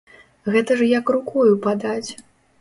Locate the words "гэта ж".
0.55-0.87